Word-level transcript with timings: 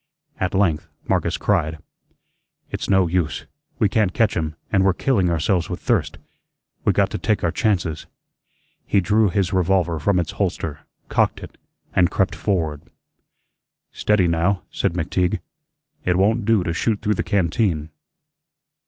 At 0.39 0.55
length 0.55 0.87
Marcus 1.07 1.37
cried: 1.37 1.77
"It's 2.71 2.89
no 2.89 3.05
use, 3.05 3.45
we 3.77 3.87
can't 3.87 4.15
catch 4.15 4.35
him, 4.35 4.55
and 4.71 4.83
we're 4.83 4.93
killing 4.95 5.29
ourselves 5.29 5.69
with 5.69 5.79
thirst. 5.79 6.17
We 6.83 6.91
got 6.91 7.11
to 7.11 7.19
take 7.19 7.43
our 7.43 7.51
chances." 7.51 8.07
He 8.87 8.99
drew 8.99 9.29
his 9.29 9.53
revolver 9.53 9.99
from 9.99 10.17
its 10.19 10.31
holster, 10.31 10.79
cocked 11.07 11.43
it, 11.43 11.55
and 11.95 12.09
crept 12.09 12.33
forward. 12.33 12.81
"Steady, 13.91 14.27
now," 14.27 14.63
said 14.71 14.93
McTeague; 14.93 15.39
"it 16.03 16.15
won' 16.17 16.45
do 16.45 16.63
to 16.63 16.73
shoot 16.73 16.99
through 17.03 17.13
the 17.13 17.21
canteen." 17.21 17.91